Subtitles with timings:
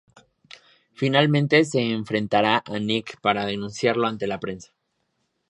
[0.95, 4.71] Finalmente se enfrentará a Nick para denunciarlo ante la prensa.